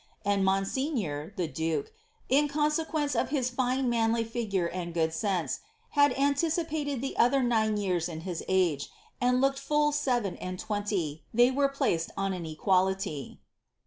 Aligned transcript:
and 0.25 0.43
monseigneur, 0.43 1.31
the 1.35 1.47
dnke, 1.47 1.89
in 2.27 2.47
consequence 2.47 3.15
of 3.15 3.29
his 3.29 3.51
fine 3.51 3.87
manly 3.87 4.25
ligureaDd 4.25 4.95
good 4.95 5.13
sense, 5.13 5.59
had 5.91 6.11
anticipated 6.17 7.01
the 7.01 7.15
other 7.17 7.41
nhie 7.41 7.79
years 7.79 8.09
in 8.09 8.21
his 8.21 8.43
age, 8.47 8.89
and 9.21 9.37
iookeii 9.43 9.69
lull 9.69 9.91
seven 9.91 10.37
and 10.37 10.57
twenty, 10.57 11.23
ihey 11.35 11.53
were 11.53 11.69
placed 11.69 12.09
on 12.17 12.33
an 12.33 12.47
equality."' 12.47 13.39